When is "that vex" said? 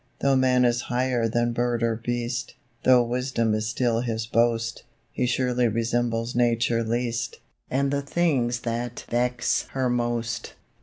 8.61-9.67